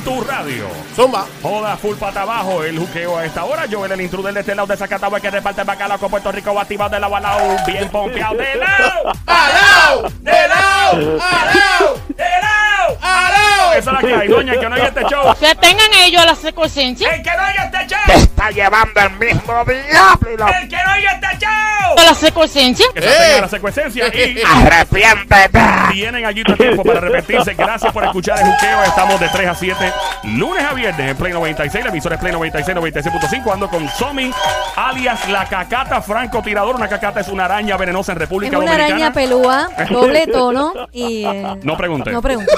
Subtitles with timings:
[0.00, 0.66] en tu radio.
[0.94, 1.26] Zumba.
[1.42, 3.64] Joda full pata abajo, el juqueo a esta hora.
[3.70, 6.90] Joel, el intruder de este lado de Zacatau, que reparte bacalao con Puerto Rico, activado
[6.90, 9.12] de lado a lado, bien pompeado de lado.
[9.26, 10.10] ¡Alao!
[10.20, 11.20] ¡De lado!
[11.20, 11.94] ¡Alao!
[12.08, 12.98] ¡De lado!
[13.00, 13.72] ¡Alao!
[13.72, 15.34] Esa es la que hay, doña, que no oiga este show.
[15.38, 17.14] Que tengan ellos la secuencia.
[17.14, 18.29] El que no oiga este show.
[18.40, 21.94] Está llevando el mismo diablo y lo El que no oiga este show.
[22.06, 22.86] La secuencia.
[22.94, 25.60] Que se tenga la secuencia y arrepiéntete.
[25.92, 27.54] tienen allí el tiempo para arrepentirse.
[27.54, 28.82] Gracias por escuchar el juqueo.
[28.84, 29.92] Estamos de 3 a 7,
[30.24, 31.84] lunes a viernes en Play 96.
[31.84, 33.52] La emisora es Play 96, 96.5.
[33.52, 34.30] Ando con Somi,
[34.76, 36.76] alias la cacata francotirador.
[36.76, 38.94] Una cacata es una araña venenosa en Es República una Dominicana.
[38.94, 41.24] araña pelúa, doble tono y...
[41.26, 42.10] eh, No pregunte.
[42.10, 42.52] No pregunte.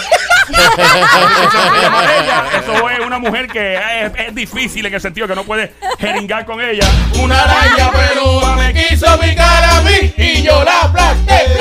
[2.59, 6.45] Eso es una mujer que es, es difícil en el sentido que no puede jeringar
[6.45, 6.87] con ella.
[7.23, 11.59] Una araña peluda me quiso picar a mí y yo la aplasté.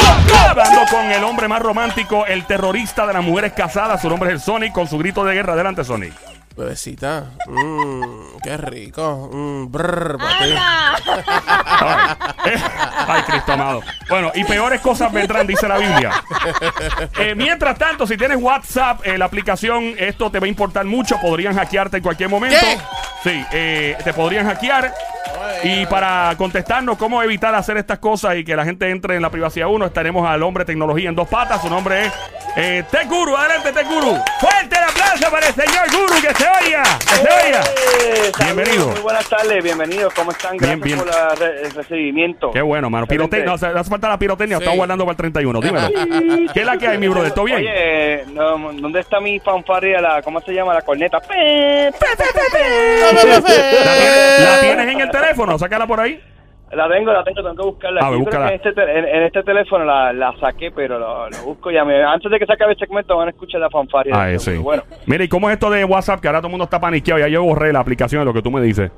[0.50, 4.02] Hablando con el hombre más romántico, el terrorista de las mujeres casadas.
[4.02, 5.54] Su nombre es el Sonic con su grito de guerra.
[5.54, 6.41] Adelante, Sonic.
[6.56, 9.30] Bebecita, mmm, qué rico.
[9.32, 10.54] Mmm, brr, papi.
[11.80, 12.54] Ay,
[13.08, 13.82] ay, Cristo amado.
[14.10, 16.12] Bueno, y peores cosas vendrán, dice la Biblia.
[17.18, 21.20] Eh, mientras tanto, si tienes WhatsApp, eh, la aplicación, esto te va a importar mucho.
[21.22, 22.58] Podrían hackearte en cualquier momento.
[22.60, 22.78] ¿Qué?
[23.24, 24.94] Sí, eh, te podrían hackear.
[25.64, 29.30] Y para contestarnos cómo evitar hacer estas cosas y que la gente entre en la
[29.30, 31.62] privacidad uno, estaremos al hombre tecnología en dos patas.
[31.62, 32.14] Su nombre es
[32.56, 33.36] eh, Tech Guru.
[33.38, 34.18] Adelante, Tech Guru.
[34.40, 36.84] Fuerte el aplauso para el señor Guru, que se oiga.
[37.00, 37.62] Que se oiga.
[38.04, 38.88] Eh, Bienvenido.
[38.88, 40.12] Muy buenas tardes, bienvenidos.
[40.16, 40.58] ¿Cómo están?
[40.58, 40.98] Gracias bien.
[40.98, 42.52] por la re- el recibimiento.
[42.52, 43.06] Qué bueno, mano.
[43.06, 44.64] Pirotecnia, o sea, hace falta la pirotecnia, Sí.
[44.64, 45.62] estamos guardando para el 31.
[45.62, 45.90] Dímelo.
[46.54, 47.32] ¿Qué es la que hay, mi brother?
[47.34, 47.60] ¿Todo bien?
[47.60, 50.02] Oye, no, ¿dónde está mi fanfarria?
[50.02, 50.74] La, ¿Cómo se llama?
[50.74, 51.20] La corneta.
[51.20, 53.52] Pe, pe, pe, pe, ¿La pe.
[53.52, 55.51] tienes, la tienes en el teléfono?
[55.58, 56.20] Sácala por ahí.
[56.72, 58.00] La tengo, la tengo, tengo que buscarla.
[58.02, 60.72] A ver, Yo creo que En este, te- en, en este teléfono la, la saqué,
[60.72, 61.84] pero lo, lo busco ya.
[61.84, 64.14] Me, antes de que se acabe el segmento van a escuchar la fanfarria.
[64.16, 64.56] Ah, sí.
[64.58, 66.22] Bueno, Mira, ¿y cómo es esto de WhatsApp?
[66.22, 67.20] Que ahora todo el mundo está paniqueado.
[67.20, 68.90] Ya yo borré la aplicación de lo que tú me dices.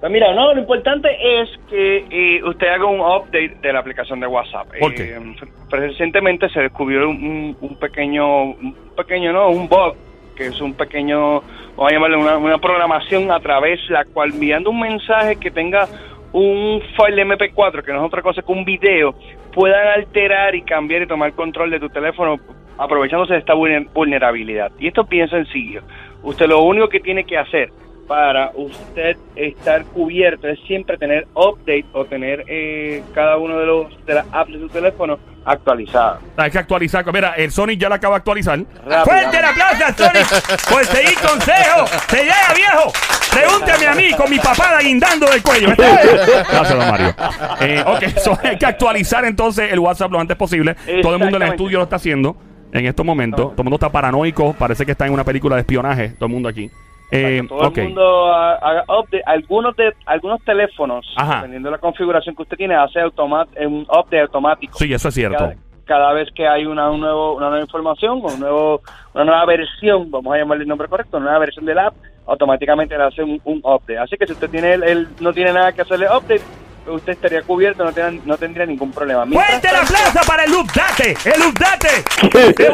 [0.00, 1.08] Pues mira, no, lo importante
[1.42, 4.66] es que eh, usted haga un update de la aplicación de WhatsApp.
[4.80, 5.14] ¿Por qué?
[5.14, 5.34] Eh,
[5.68, 9.94] recientemente se descubrió un, un pequeño, un pequeño, no, un bug,
[10.36, 11.40] que es un pequeño,
[11.76, 15.88] vamos a llamarle una, programación a través la cual enviando un mensaje que tenga
[16.32, 19.14] un file MP4, que no es otra cosa que un video,
[19.52, 22.36] puedan alterar y cambiar y tomar control de tu teléfono
[22.78, 24.72] aprovechándose de esta vulner- vulnerabilidad.
[24.78, 25.82] Y esto es bien sencillo.
[26.22, 27.70] Usted lo único que tiene que hacer
[28.10, 34.04] para usted estar cubierto es siempre tener update o tener eh, cada uno de los
[34.04, 36.18] de las apps de su teléfono actualizada.
[36.36, 37.04] Hay que actualizar.
[37.12, 38.58] Mira, el Sonic ya la acaba de actualizar.
[38.84, 39.04] Rápido.
[39.04, 40.68] ¡Fuerte el aplauso a Sonic!
[40.68, 41.86] Por seguir consejo.
[42.08, 42.92] ¡Se llega, viejo!
[43.32, 45.68] Pregúntame a mí con mi papada guindando del cuello.
[45.78, 47.14] Gracias, don Mario.
[47.60, 50.74] Eh, ok, so, hay que actualizar entonces el WhatsApp lo antes posible.
[51.00, 52.36] Todo el mundo en el estudio lo está haciendo
[52.72, 53.52] en estos momentos.
[53.52, 54.52] Todo el mundo está paranoico.
[54.54, 56.08] Parece que está en una película de espionaje.
[56.18, 56.68] Todo el mundo aquí.
[57.10, 59.22] Eh, Para que todo el mundo ha- haga update.
[59.26, 61.36] Algunos de algunos teléfonos, Ajá.
[61.36, 64.78] dependiendo de la configuración que usted tiene, hace un update automático.
[64.78, 65.38] Sí, eso es cierto.
[65.38, 65.54] cada,
[65.84, 68.80] cada vez que hay una, un nuevo, una nueva información o un nuevo,
[69.14, 71.94] una nueva versión, vamos a llamarle el nombre correcto, una nueva versión del app,
[72.26, 73.98] automáticamente le hace un, un update.
[73.98, 76.42] Así que si usted tiene el, el- no tiene nada que hacerle update,
[76.86, 77.84] usted estaría cubierto,
[78.24, 79.26] no, tendría ningún problema.
[79.26, 81.16] ¡Fuerte el tanto- aplauso para el update!
[81.24, 82.04] ¡El update!
[82.22, 82.54] Update.
[82.54, 82.66] ¿Qué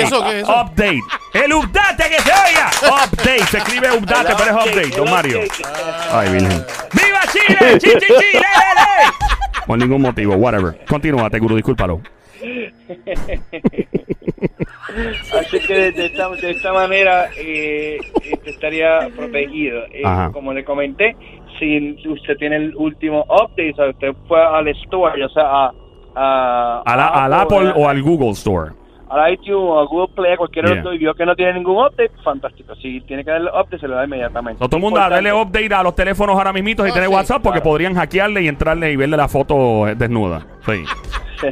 [0.00, 0.24] es eso?
[0.24, 0.52] ¿Qué es eso?
[0.62, 1.00] Update.
[1.34, 2.70] ¡El update que se oiga!
[2.82, 3.46] Update.
[3.46, 5.40] Se escribe update, El pero es update, update, don Mario.
[6.12, 6.64] Ay, Virgen.
[6.92, 7.58] ¡Viva Chile!
[7.78, 8.06] ¡Chi, chi, chi!
[8.08, 8.44] ¡Le, le, le!
[9.66, 10.78] Por ningún motivo, whatever.
[10.86, 12.00] Continúa, te guru, discúlpalo.
[15.38, 19.82] Así que de, de esta, de esta manera eh, este estaría protegido.
[19.92, 20.02] Eh,
[20.32, 21.16] como le comenté,
[21.58, 25.72] si usted tiene el último update, o sea, usted fue al store, ya sea a,
[26.16, 28.72] a, A la- al Apple o al Google Store.
[29.08, 30.80] al iTunes o a Google Play, a cualquier Yeah.
[30.80, 32.74] otro, y vio que no tiene ningún update, fantástico.
[32.76, 34.58] Si tiene que darle update, se lo da inmediatamente.
[34.66, 37.42] Todo el mundo darle update a los teléfonos ahora mismito si Ah, tiene sí, WhatsApp
[37.42, 37.70] porque claro.
[37.70, 40.46] podrían hackearle y entrarle y verle la foto desnuda.
[40.66, 40.84] Sí.
[41.40, 41.48] Sí.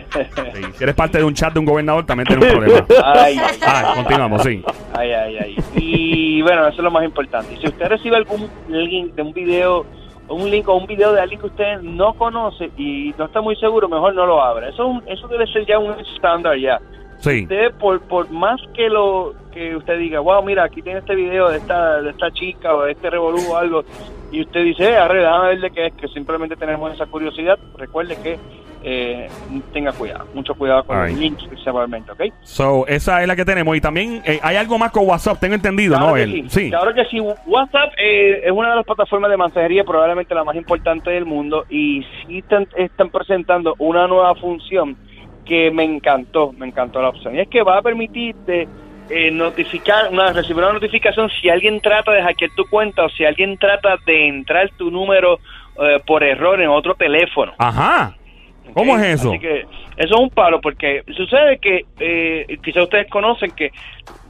[0.74, 2.86] Si eres parte de un chat de un gobernador también tienes un problema.
[3.04, 4.62] Ay, ay, Ah, continuamos, sí.
[4.94, 5.56] Ay, ay, ay.
[5.76, 7.56] Y bueno, eso es lo más importante.
[7.60, 9.84] Si usted recibe algún link de un video,
[10.28, 13.56] un link o un video de alguien que usted no conoce y no está muy
[13.56, 14.68] seguro, mejor no lo abra.
[14.68, 16.80] Eso, es un- eso debe ser ya un estándar ya.
[17.18, 17.42] Sí.
[17.42, 21.50] Usted, por, por más que lo que usted diga, wow, mira, aquí tiene este video
[21.50, 23.84] de esta, de esta chica o de este revolú o algo,
[24.32, 27.58] y usted dice, eh, arre, déjame ver de qué es, que simplemente tenemos esa curiosidad,
[27.76, 28.38] recuerde que
[28.84, 29.28] eh,
[29.72, 31.12] tenga cuidado, mucho cuidado con Alright.
[31.12, 32.20] los links principalmente, ¿ok?
[32.42, 33.76] So, esa es la que tenemos.
[33.76, 36.14] Y también eh, hay algo más con WhatsApp, tengo entendido, Claro ¿no?
[36.14, 36.68] que El- sí.
[36.70, 37.20] Claro que sí.
[37.46, 41.64] WhatsApp eh, es una de las plataformas de mensajería, probablemente la más importante del mundo,
[41.70, 44.96] y sí están, están presentando una nueva función
[45.44, 47.34] que me encantó, me encantó la opción.
[47.36, 48.68] Y es que va a permitirte
[49.10, 53.24] eh, notificar, una, recibir una notificación si alguien trata de hackear tu cuenta o si
[53.24, 55.38] alguien trata de entrar tu número
[55.80, 57.52] eh, por error en otro teléfono.
[57.58, 58.16] Ajá.
[58.74, 59.30] ¿Cómo es eso?
[59.30, 59.60] Así que
[59.96, 63.70] eso es un palo porque sucede que eh, quizás ustedes conocen que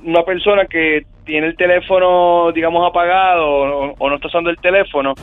[0.05, 5.15] una persona que tiene el teléfono, digamos, apagado o, o no está usando el teléfono,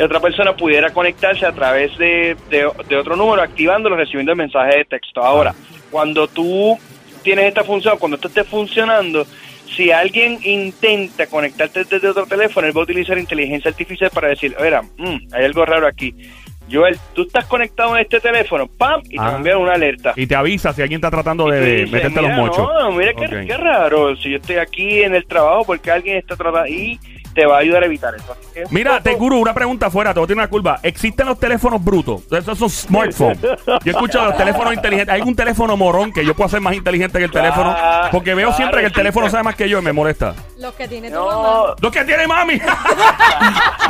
[0.00, 4.78] otra persona pudiera conectarse a través de, de- de otro número, activándolo, recibiendo el mensaje
[4.78, 5.20] de texto.
[5.20, 5.52] Ahora,
[5.90, 6.78] cuando tú
[7.24, 9.24] tienes esta función, cuando esto esté funcionando,
[9.74, 14.54] si alguien intenta conectarte desde otro teléfono, él va a utilizar inteligencia artificial para decir,
[14.62, 16.14] mira, mm, hay algo raro aquí.
[16.70, 19.00] Joel, tú estás conectado en este teléfono, ¡pam!
[19.04, 19.34] Y te Ah.
[19.36, 20.12] enviar una alerta.
[20.16, 22.68] Y te avisa si alguien está tratando de, dice, meterte los "Mira, mochos.
[22.80, 23.46] No, mira qué, Ok.
[23.46, 24.16] qué raro.
[24.16, 26.98] Si yo estoy aquí en el trabajo, porque alguien está tratando y
[27.34, 28.32] te va a ayudar a evitar eso.
[28.32, 30.48] Así que es un Mira, te guru, una pregunta afuera, te voy a tener una
[30.48, 30.80] curva.
[30.82, 32.22] ¿Existen los teléfonos brutos?
[32.30, 33.38] Esos son smartphones.
[33.40, 35.12] Yo escucho los teléfonos inteligentes.
[35.14, 37.74] ¿Hay algún teléfono morón que yo pueda ser más inteligente que el teléfono?
[37.76, 40.34] Ah, Porque veo claro, siempre que el teléfono sabe más que yo y me molesta.
[40.58, 41.32] Los que tiene tu mamá.
[41.32, 42.54] No, ¡Lo que tiene mami!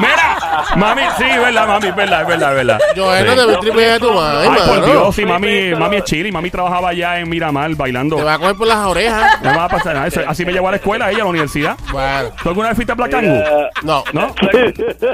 [0.00, 2.79] Mira, mami, sí, verdad, mami, verdad, verdad, verdad.
[2.96, 3.46] Joel, no Sí.
[3.49, 4.84] ve triple de tu madre, Ay, por.
[4.84, 6.31] Dios, sí, mami, mami es chile.
[6.32, 8.17] Mami trabajaba allá en Miramar bailando.
[8.17, 9.43] Te va a coger por las orejas.
[9.43, 10.06] No me va a pasar nada.
[10.06, 11.76] Eso- Así me llevó a la escuela ella, a la universidad.
[11.93, 14.04] Bueno, ¿Tú alguna vez fuiste a Black Mira, no.
[14.12, 14.34] ¿No?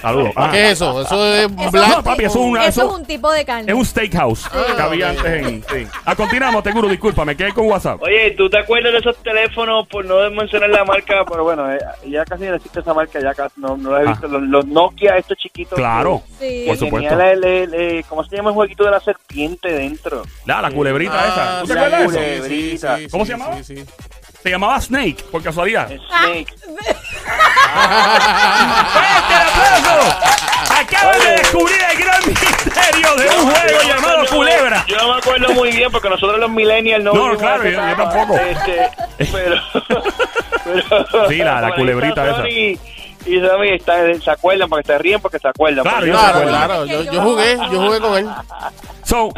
[0.00, 0.31] Saludos.
[0.37, 0.49] Ah.
[0.52, 1.02] ¿Qué es eso?
[1.02, 1.88] Eso es Eso black.
[1.96, 3.70] No, papi, eso es una- Eso eso- es un tipo de carne.
[3.72, 5.62] Es un steakhouse que había antes en.
[5.62, 5.87] Sí.
[6.05, 8.02] Ah, continuamos, te juro, disculpa, me quedé con WhatsApp.
[8.02, 11.78] Oye, ¿tú te acuerdas de esos teléfonos, por no mencionar la marca, pero bueno, eh,
[12.08, 14.11] ya casi no existe esa marca, ya casi no, no la he Ah.
[14.11, 15.76] visto, los, los Nokia, estos chiquitos.
[15.78, 16.60] Claro, que- Sí.
[16.62, 17.08] que por supuesto.
[17.10, 20.22] tenía el- el- el- ¿Cómo se llama el jueguito de la serpiente dentro?
[20.46, 21.60] La, la culebrita Ah, esa.
[21.62, 22.12] ¿Tú te acuerdas de eso?
[22.12, 22.40] sí.
[22.40, 22.99] Culebrita.
[23.10, 23.56] ¿Cómo sí, se llamaba?
[23.62, 23.84] sí, sí.
[24.44, 25.88] Se llamaba Snake, por casualidad.
[25.88, 26.46] Snake.
[26.61, 26.91] ¡Fuerte
[29.32, 29.96] el aplauso!
[30.81, 34.85] Acaban de descubrir el gran misterio de un juego Yo no me llamado acuerdo- Culebra.
[34.87, 37.14] Yo no me acuerdo muy bien porque nosotros los millennials no.
[37.14, 38.11] No, vivimos claro, esa yo- yo etapa.
[38.12, 38.38] tampoco.
[38.38, 38.91] Este,
[39.32, 39.56] pero,
[41.08, 42.37] pero- Sí, la- la por ahí culebrita está esa.
[42.43, 42.76] Sony
[43.26, 45.82] Y Sammy está- se acuerdan porque se ríen porque se acuerdan.
[45.85, 46.87] Claro, yo Claro, claro.
[46.87, 48.26] Yo, yo jugué, yo jugué con él.
[49.05, 49.29] So,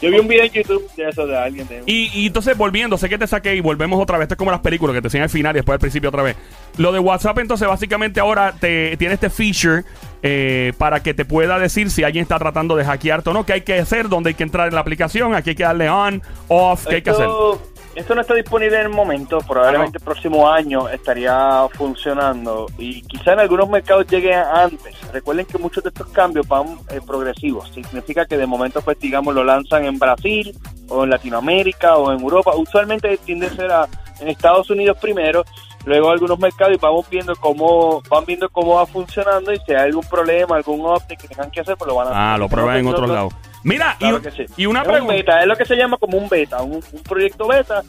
[0.00, 1.68] yo vi un video en YouTube de eso de alguien.
[1.68, 4.24] De, y, y entonces volviendo, sé que te saqué y volvemos otra vez.
[4.24, 6.22] Esto es como las películas que te enseñan al final y después al principio otra
[6.24, 6.36] vez.
[6.78, 9.84] Lo de WhatsApp, entonces, básicamente ahora te tiene este feature
[10.24, 13.46] eh, para que te pueda decir si alguien está tratando de hackearte o no.
[13.46, 14.08] ¿Qué hay que hacer?
[14.08, 15.34] ¿Dónde hay que entrar en la aplicación?
[15.36, 16.86] Aquí hay que darle on, off.
[16.88, 17.28] ¿Qué hay que hacer?
[17.98, 23.32] Esto, no está disponible en el momento, probablemente el próximo año estaría funcionando y quizá
[23.32, 24.94] en algunos mercados llegue antes.
[25.12, 29.34] Recuerden que muchos de estos cambios van eh, progresivos, significa que de momento pues digamos
[29.34, 30.56] lo lanzan en Brasil
[30.88, 33.88] o en Latinoamérica o en Europa, usualmente tiende a ser a-
[34.20, 35.44] en Estados Unidos primero,
[35.84, 39.86] luego algunos mercados y vamos viendo cómo van viendo cómo va funcionando y si hay
[39.86, 42.22] algún problema, algún update que tengan que hacer, pues lo van a hacer.
[42.22, 43.28] Ah, lo prueban en otro lado.
[43.68, 44.44] Mira, y, Claro que sí.
[44.56, 45.14] y una Es un pregunta.
[45.14, 47.82] beta, es lo que se llama como un beta, un, un proyecto beta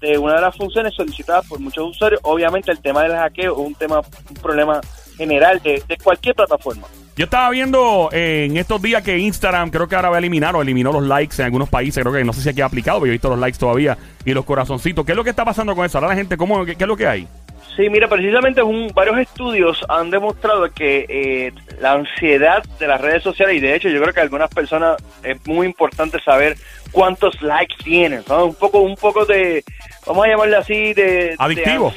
[0.00, 2.20] de una de las funciones solicitadas por muchos usuarios.
[2.24, 4.80] Obviamente el tema del hackeo es un tema, un problema
[5.16, 6.86] general de, de cualquier plataforma.
[7.16, 10.54] Yo estaba viendo eh, en estos días que Instagram creo que ahora va a eliminar
[10.54, 12.02] o eliminó los likes en algunos países.
[12.02, 13.96] Creo que no sé si aquí ha aplicado, pero yo he visto los likes todavía
[14.26, 15.06] y los corazoncitos.
[15.06, 15.96] ¿Qué es lo que está pasando con eso?
[15.96, 17.26] Ahora la gente, ¿cómo, qué, qué es lo que hay?
[17.76, 23.22] Sí, mira, precisamente un- varios estudios han demostrado que eh, la ansiedad de las redes
[23.22, 26.56] sociales, y de hecho yo creo que a algunas personas es muy importante saber
[26.90, 28.46] cuántos likes tienen, ¿no?
[28.46, 29.62] Un poco, un poco de,
[30.06, 31.34] vamos a llamarle así, de...
[31.38, 31.92] Adictivo.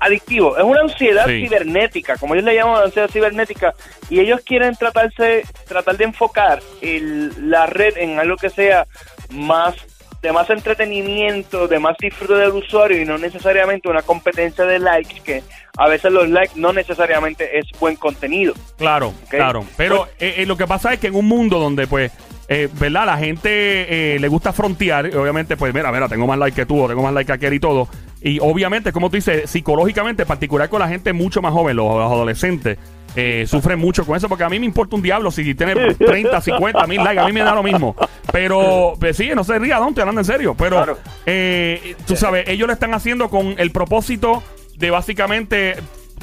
[0.00, 0.58] adictivo.
[0.58, 1.44] Es una ansiedad Sí.
[1.46, 3.72] cibernética, como ellos le llaman ansiedad cibernética,
[4.10, 8.86] y ellos quieren tratarse, tratar de enfocar el- la red en algo que sea
[9.30, 9.74] más
[10.22, 15.20] de más entretenimiento, de más disfrute del usuario y no necesariamente una competencia de likes
[15.20, 15.42] que
[15.76, 18.54] a veces los likes no necesariamente es buen contenido.
[18.76, 19.64] Claro, claro.
[19.76, 22.10] Pero eh, eh, lo que pasa es que en un mundo donde, pues,
[22.50, 23.04] eh, ¿verdad?
[23.04, 25.10] La gente eh, le gusta frontear.
[25.12, 27.32] y obviamente, pues, mira, mira, tengo más like que tú, o tengo más like que
[27.34, 27.88] aquel y todo.
[28.22, 31.86] Y obviamente, como tú dices, psicológicamente, en particular con la gente mucho más joven, los,
[31.86, 32.78] los adolescentes,
[33.16, 36.40] eh, sufren mucho con eso, porque a mí me importa un diablo si tiene 30,
[36.40, 37.96] 50 mil likes, a mí me da lo mismo.
[38.32, 40.54] Pero, pues sí, no se ría, Don, estoy hablando en serio.
[40.56, 40.98] Pero, Claro.
[41.26, 44.42] eh, tú sabes, ellos lo están haciendo con el propósito
[44.76, 45.74] de básicamente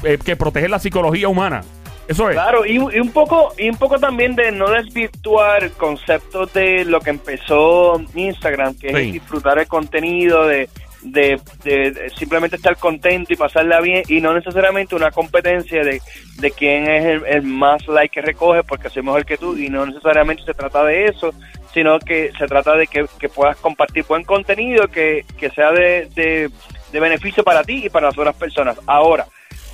[0.03, 1.61] eh, que proteger la psicología humana.
[2.07, 2.35] Eso es.
[2.35, 6.99] Claro, y, y un poco y un poco también de no desvirtuar conceptos de lo
[7.01, 8.95] que empezó Instagram, que Sí.
[8.95, 10.69] es disfrutar el contenido, de,
[11.11, 16.01] de, de- simplemente estar contento y pasarla bien, y no necesariamente una competencia de,
[16.39, 19.69] de quién es el, el más like que recoge, porque soy mejor que tú, y
[19.69, 21.33] no necesariamente se trata de eso,
[21.73, 26.07] sino que se trata de que, que puedas compartir buen contenido, que, que sea de,
[26.15, 26.49] de,
[26.91, 28.77] de beneficio para ti y para las otras personas.
[28.85, 29.25] Ahora,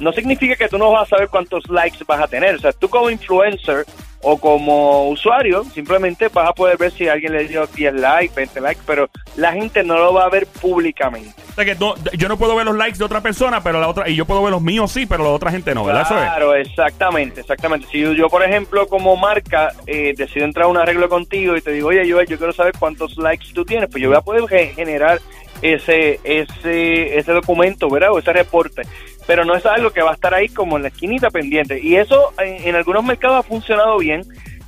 [0.02, 2.56] no significa que tú no vas a saber cuántos likes vas a tener.
[2.56, 3.86] O sea, tú como influencer,
[4.24, 8.62] o como usuario, simplemente vas a poder ver si alguien le dio 10 likes, 20
[8.62, 11.34] likes, pero la gente no lo va a ver públicamente.
[11.50, 13.88] O sea que no- yo no puedo ver los likes de otra persona, pero la
[13.88, 16.08] otra, y yo puedo ver los míos sí, pero la otra gente no, ¿verdad?
[16.08, 17.88] Claro, exactamente, exactamente.
[17.92, 21.62] Si yo, yo, por ejemplo, como marca, eh, decido entrar a un arreglo contigo y
[21.62, 24.22] te digo, oye, yo, yo quiero saber cuántos likes tú tienes, pues yo voy a
[24.22, 25.20] poder ge- generar
[25.64, 28.12] ese, ese, ese documento, ¿verdad?
[28.12, 28.84] O ese reporte.
[29.28, 31.80] Pero no es algo que va a estar ahí como en la esquinita pendiente.
[31.82, 34.24] Y eso en, en algunos mercados ha funcionado bien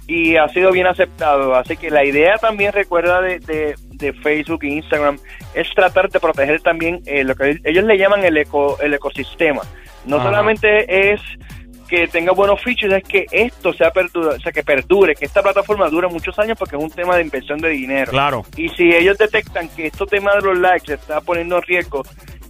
[0.07, 1.55] y ha sido bien aceptado.
[1.55, 5.17] Así que la idea también, recuerda, de, de, de Facebook e Instagram
[5.53, 9.61] es tratar de proteger también eh, lo que ellos le llaman el, eco, el ecosistema.
[10.05, 10.25] No Ajá.
[10.25, 11.21] solamente es
[11.87, 15.43] que tenga buenos features, es que esto sea perdura, o sea, que perdure, que esta
[15.43, 18.11] plataforma dure muchos años porque es un tema de inversión de dinero.
[18.11, 18.45] Claro.
[18.57, 22.03] Y si ellos detectan que este tema de los likes se está poniendo en riesgo,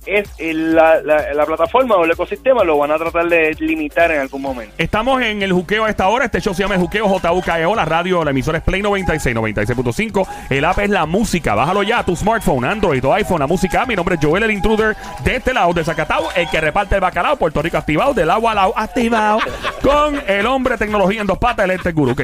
[0.05, 4.22] es la, la, la plataforma o el ecosistema lo van a tratar de limitar en
[4.22, 4.74] algún momento.
[4.77, 6.25] Estamos en el juqueo a esta hora.
[6.25, 7.75] Este show se llama el juqueo JUKEO.
[7.75, 10.27] La radio, la emisora es Play 96, 96.5.
[10.50, 11.55] El app es la música.
[11.55, 13.39] Bájalo ya a tu smartphone, Android o iPhone.
[13.39, 13.86] La música.
[13.86, 17.01] Mi nombre es Joel, el intruder de este lado de Zacatau, el que reparte el
[17.01, 17.38] bacalao.
[17.38, 19.39] Puerto Rico activado, del agua al lado activado.
[19.81, 22.12] Con el hombre tecnología en dos patas, el este guru.
[22.12, 22.22] Ok.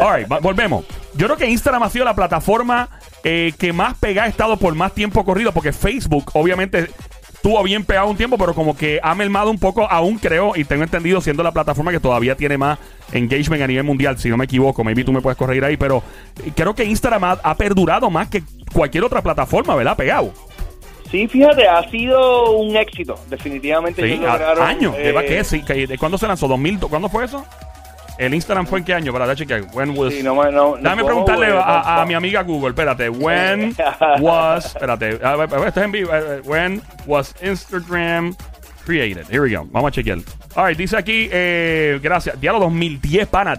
[0.00, 0.84] All right, va- volvemos.
[1.14, 2.88] Yo creo que Instagram ha sido la plataforma
[3.22, 6.88] eh, que más pega ha estado por más tiempo corrido, porque Facebook, obviamente
[7.44, 10.64] estuvo bien pegado un tiempo, pero como que ha mermado un poco, aún creo, y
[10.64, 12.78] tengo entendido, siendo la plataforma que todavía tiene más
[13.12, 16.02] engagement a nivel mundial, si no me equivoco, maybe tú me puedes corregir ahí, pero
[16.42, 19.94] eh, creo que Instagram ha, ha perdurado más que cualquier otra plataforma, ¿verdad?
[19.94, 20.32] Pegado.
[21.10, 24.00] Sí, fíjate, ha sido un éxito, definitivamente.
[24.02, 24.94] Sí, lograron, años.
[24.96, 25.44] eh, ¿Lleva qué?
[25.44, 26.48] Sí, que- ¿de ¿Cuándo se lanzó?
[26.48, 26.88] ¿2000?
[26.88, 27.44] ¿Cuándo fue eso?
[28.18, 29.12] ¿El Instagram fue en qué año?
[29.12, 29.62] Para dar chequear.
[29.72, 30.12] When was...
[30.14, 33.08] sí, no me- no- no Déjame preguntarle a, mi amiga Google, espérate.
[33.08, 33.74] When
[34.20, 36.10] was, espérate, esto es en vivo.
[36.44, 38.36] When was Instagram
[38.84, 39.26] created?
[39.30, 39.66] Here we go.
[39.70, 40.18] Vamos a chequear.
[40.54, 42.40] All right, dice aquí, eh, gracias.
[42.40, 43.56] Diablo 2010, pana,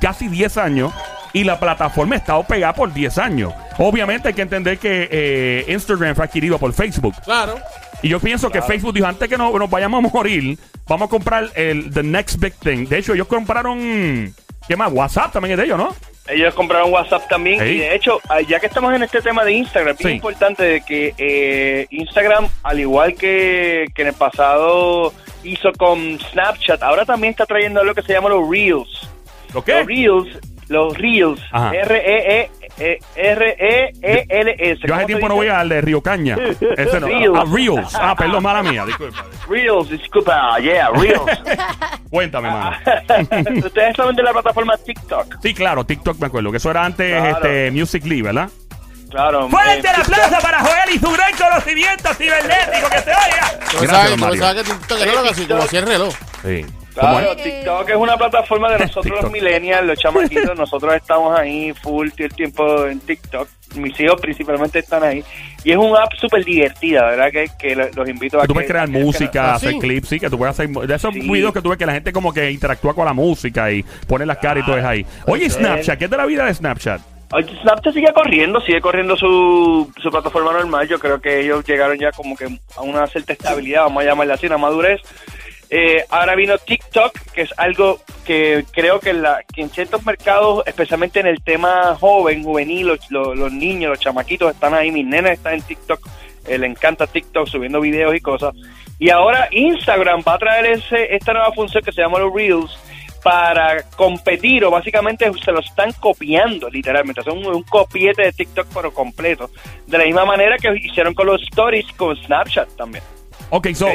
[0.00, 0.92] casi 10 años.
[1.34, 3.52] Y la plataforma ha estado pegada por 10 años.
[3.76, 7.14] Obviamente hay que entender que eh, Instagram fue adquirido por Facebook.
[7.22, 7.56] Claro.
[8.02, 10.56] Y yo pienso que Facebook dijo, antes que no, nos vayamos a morir,
[10.88, 12.86] vamos a comprar el the next big thing.
[12.86, 14.32] De hecho, ellos compraron,
[14.68, 14.92] ¿qué más?
[14.92, 15.94] WhatsApp también es de ellos, ¿no?
[16.28, 19.52] Ellos compraron WhatsApp también y de hecho, ah, ya que estamos en este tema de
[19.52, 20.10] Instagram, es Sí.
[20.12, 26.82] importante de que eh, Instagram, al igual que, que en el pasado hizo con Snapchat,
[26.82, 29.08] ahora también está trayendo lo que se llama los Reels.
[29.54, 29.72] ¿Lo qué?
[29.78, 31.70] Los Reels, los Reels, Ajá.
[31.72, 34.80] R-E-E, eh, R-E-E-L-S.
[34.86, 36.36] Yo hace ¿Cómo se tiempo no voy al de Río Caña.
[36.76, 37.06] Ese no.
[37.06, 37.38] Reels.
[37.38, 37.94] Ah, Reels.
[37.94, 38.84] Ah, perdón, mala mía.
[38.86, 39.24] Disculpa.
[39.48, 41.22] Reels, disculpa, yeah, Reels.
[42.10, 42.76] Cuéntame, mano.
[43.66, 45.36] Ustedes saben de la plataforma TikTok.
[45.42, 46.50] Sí, claro, TikTok me acuerdo.
[46.50, 47.36] Que eso era antes Claro.
[47.36, 48.48] este, Music Lee, ¿verdad?
[49.10, 49.48] Claro.
[49.48, 53.58] ¡Fuerte eh, el aplauso para Joel y su gran conocimiento cibernético que se oiga!
[53.80, 54.42] Gracias, Mario.
[55.48, 56.14] como hacía el reloj.
[56.44, 56.66] Sí.
[57.00, 57.42] ¿Cómo Claro, es?
[57.42, 59.22] TikTok es una plataforma de nosotros TikTok.
[59.22, 64.20] los millennials, los chamaquitos, nosotros estamos ahí full todo el tiempo en TikTok, mis hijos
[64.20, 65.22] principalmente están ahí,
[65.64, 67.30] y es un app súper divertida, ¿verdad?
[67.30, 68.54] Que, que lo- los invito a Que tú que...
[68.54, 69.78] puedes crear música, ¿Ah, hacer sí?
[69.78, 71.20] clips, sí, que tú puedes hacer de esos Sí.
[71.20, 74.26] videos que tú ves que la gente como que interactúa con la música y pone
[74.26, 75.06] las caras y todo es ahí.
[75.26, 77.00] Oye, Snapchat, ¿qué es de la vida de Snapchat?
[77.60, 80.88] Snapchat sigue corriendo, sigue corriendo su, su plataforma normal.
[80.88, 84.32] Yo creo que ellos llegaron ya como que a una cierta estabilidad, vamos a llamarla
[84.34, 85.00] así, una madurez.
[85.70, 90.04] Eh, ahora vino TikTok, que es algo que creo que, en la, que en ciertos
[90.06, 94.90] mercados, especialmente en el tema joven, juvenil, los, los- los niños, los chamaquitos están ahí,
[94.90, 96.00] mis nenas están en TikTok,
[96.46, 98.54] eh, le encanta TikTok subiendo videos y cosas.
[98.98, 102.78] Y ahora Instagram va a traer ese, esta nueva función que se llama los Reels
[103.22, 108.66] para competir o básicamente se lo están copiando literalmente, son un, un copiete de TikTok
[108.72, 109.50] pero completo,
[109.86, 113.04] de la misma manera que hicieron con los stories con Snapchat también.
[113.50, 113.86] Ok, so.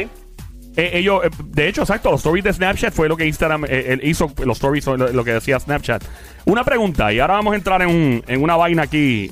[0.76, 4.00] Eh, ellos, eh, de hecho, exacto, los stories de Snapchat fue lo que Instagram eh,
[4.04, 6.04] hizo, los stories son lo, lo que decía Snapchat.
[6.46, 9.32] Una pregunta, y ahora vamos a entrar en, un- en una vaina aquí.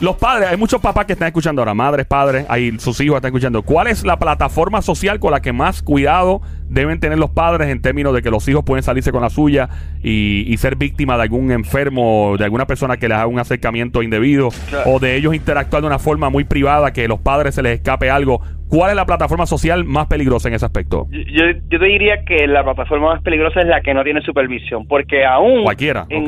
[0.00, 3.28] Los padres, hay muchos papás que están escuchando ahora, madres, padres, ahí sus hijos están
[3.28, 3.62] escuchando.
[3.62, 6.42] ¿Cuál es la plataforma social con la que más cuidado
[6.72, 9.68] deben tener los padres en términos de que los hijos pueden salirse con la suya
[10.02, 14.02] y, y ser víctima de algún enfermo, de alguna persona que les haga un acercamiento
[14.02, 14.90] indebido Claro.
[14.90, 18.10] o de ellos interactuar de una forma muy privada que los padres se les escape
[18.10, 18.40] algo?
[18.68, 21.06] ¿Cuál es la plataforma social más peligrosa en ese aspecto?
[21.10, 24.86] Yo, yo te diría que la plataforma más peligrosa es la que no tiene supervisión,
[24.88, 25.64] porque aún...
[25.64, 26.24] Cualquiera, en-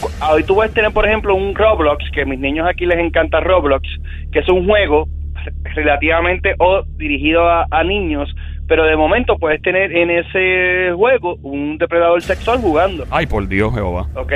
[0.00, 2.98] cu- hoy tú puedes tener, por ejemplo, un Roblox, que a mis niños aquí les
[2.98, 3.86] encanta Roblox,
[4.32, 5.06] que es un juego
[5.74, 8.34] relativamente o dirigido a, a niños,
[8.66, 13.04] pero de momento puedes tener en ese juego un depredador sexual jugando.
[13.10, 14.06] Ay, por Dios, Jehová.
[14.14, 14.32] ¿ok?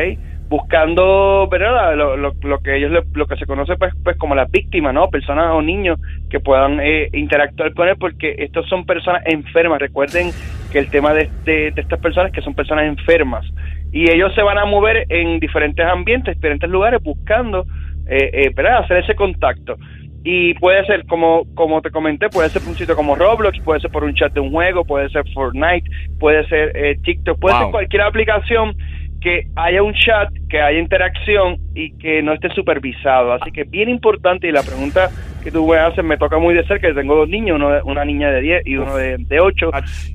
[0.48, 1.94] Buscando, ¿verdad?
[1.94, 5.08] Lo, lo, lo que ellos, lo que se conoce pues, pues como las víctimas, ¿no?
[5.08, 9.78] Personas o niños que puedan eh, interactuar con él porque estos son personas enfermas.
[9.78, 10.30] Recuerden
[10.72, 13.44] que el tema de, de, de estas personas es que son personas enfermas
[13.92, 17.66] y ellos se van a mover en diferentes ambientes, diferentes lugares buscando
[18.06, 18.78] eh, eh, ¿verdad?
[18.84, 19.76] hacer ese contacto.
[20.24, 23.80] Y puede ser, como, como te comenté, puede ser por un sitio como Roblox, puede
[23.80, 27.54] ser por un chat de un juego, puede ser Fortnite, puede ser eh, TikTok, puede
[27.54, 27.62] Wow.
[27.64, 28.76] ser cualquier aplicación
[29.20, 33.32] que haya un chat, que haya interacción y que no esté supervisado.
[33.32, 35.08] Así que bien importante y la pregunta
[35.42, 37.82] que tú me haces me toca muy de cerca, que tengo dos niños, uno de-
[37.82, 39.70] una niña de 10 y uno de, de 8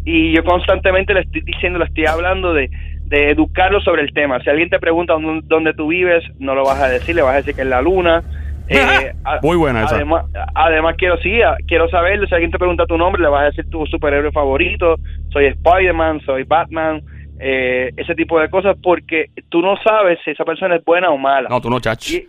[0.05, 2.69] y yo constantemente le estoy diciendo, le estoy hablando de,
[3.05, 4.39] de educarlo sobre el tema.
[4.41, 7.33] Si alguien te pregunta dónde, dónde tú vives, no lo vas a decir, le vas
[7.33, 8.21] a decir que es la luna.
[8.67, 9.95] Eh, a- Muy buena esa.
[9.95, 10.23] Además,
[10.55, 13.65] además quiero sí, quiero saber, si alguien te pregunta tu nombre, le vas a decir
[13.69, 14.99] tu superhéroe favorito,
[15.31, 17.03] soy Spider-Man, soy Batman,
[17.39, 21.17] eh, ese tipo de cosas, porque tú no sabes si esa persona es buena o
[21.17, 21.49] mala.
[21.49, 22.09] No, tú no, chach.
[22.09, 22.27] Y,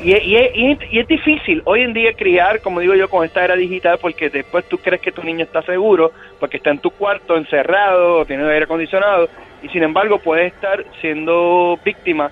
[0.00, 0.36] y, y,
[0.70, 3.98] y- y es difícil hoy en día criar, como digo yo, con esta era digital,
[4.00, 8.20] porque después tú crees que tu niño está seguro, porque está en tu cuarto encerrado,
[8.20, 9.28] o tiene aire acondicionado,
[9.60, 12.30] y sin embargo puede estar siendo víctima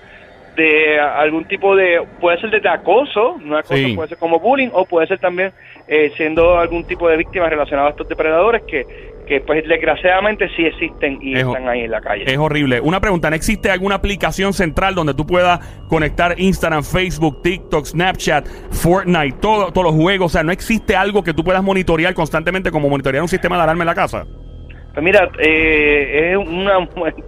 [0.57, 3.93] de algún tipo de, puede ser de acoso, una cosa Sí.
[3.95, 5.51] puede ser como bullying, o puede ser también
[5.87, 8.85] eh, siendo algún tipo de víctima relacionada a estos depredadores que,
[9.25, 12.23] que pues desgraciadamente sí existen y Es- están ahí en la calle.
[12.25, 12.81] Es horrible.
[12.81, 18.47] Una pregunta, ¿no existe alguna aplicación central donde tú puedas conectar Instagram, Facebook, TikTok, Snapchat,
[18.71, 20.25] Fortnite, todo- todos los juegos?
[20.27, 23.63] O sea, ¿no existe algo que tú puedas monitorear constantemente como monitorear un sistema de
[23.63, 24.25] alarma en la casa?
[24.97, 26.79] Pues mira, eh, es una...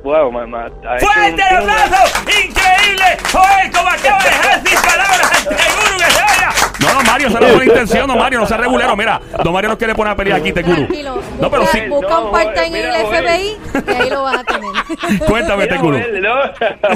[0.04, 0.66] Wow, mamá.
[1.00, 2.20] ¡Fuerte el aplauso!
[2.24, 3.06] ¡Increíble!
[3.32, 6.50] ¡Joder, como acaba de dejar sin palabras al Teguru que se vaya!
[6.80, 8.96] No, no, Mario, esa no es buena intención, no, Mario, no sea regulero.
[8.96, 10.78] Mira, don Mario nos quiere poner a pelear aquí, Teguru.
[10.78, 11.22] Tranquilo.
[11.40, 11.82] No, pero sí.
[11.88, 13.24] Busca No, un part-time en el Joel.
[13.24, 13.58] FBI
[13.88, 15.20] y ahí lo vas a tener.
[15.28, 15.68] Cuéntame.
[15.78, 16.36] Joel, no,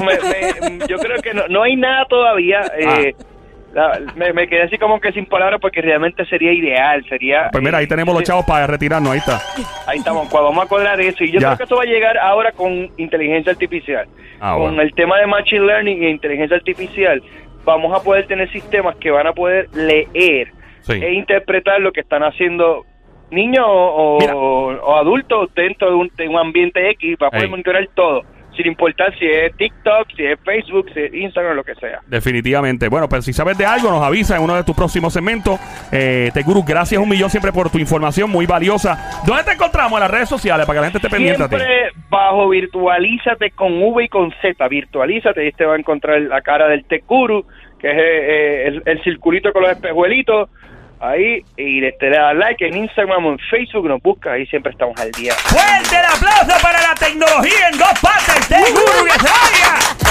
[0.00, 2.62] me- me- yo creo que no, no hay nada todavía.
[2.76, 3.14] eh,
[3.74, 7.04] la- me, me quedé así como que sin palabras porque realmente sería ideal.
[7.08, 7.48] Sería.
[7.52, 9.40] Pues mira, ahí tenemos los chavos para retirarnos, ahí está.
[9.86, 11.24] Ahí estamos, pues vamos a cuadrar eso.
[11.24, 11.48] Y yo Ya.
[11.48, 14.06] creo que eso va a llegar ahora con inteligencia artificial.
[14.40, 14.82] Ah, con bueno.
[14.82, 17.22] el tema de Machine Learning e inteligencia artificial,
[17.64, 20.48] vamos a poder tener sistemas que van a poder leer
[20.82, 20.92] Sí.
[20.92, 22.84] e interpretar lo que están haciendo
[23.30, 24.18] niños o-
[24.82, 27.50] o adultos dentro de un, de un ambiente X para poder Ey.
[27.50, 28.22] monitorear todo,
[28.56, 32.00] sin importar si es TikTok, si es Facebook, si es Instagram, lo que sea.
[32.06, 32.88] Definitivamente.
[32.88, 35.58] Bueno, pero si sabes de algo, nos avisa en uno de tus próximos segmentos.
[35.92, 39.22] Eh, Teguru, gracias un millón siempre por tu información muy valiosa.
[39.26, 39.92] ¿Dónde te encontramos?
[39.94, 41.56] En las redes sociales para que la gente esté pendiente a ti.
[41.56, 46.40] Siempre bajo virtualízate con V y con Z, virtualízate, ahí te va a encontrar la
[46.42, 47.46] cara del Tecuru,
[47.78, 50.48] que es eh, el, el circulito con los espejuelitos,
[51.08, 54.72] ahí, y le te da like en Instagram o en Facebook, nos busca, ahí siempre
[54.72, 55.32] estamos al día.
[55.34, 58.46] Fuerte el aplauso para la tecnología en dos partes.
[58.46, 60.03] Que se vaya.